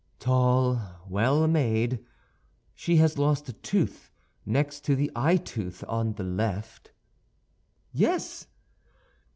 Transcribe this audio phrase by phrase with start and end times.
[0.17, 2.03] "Tall, well made?
[2.73, 4.09] She has lost a tooth,
[4.47, 6.91] next to the eyetooth on the left?"
[7.91, 8.47] "Yes."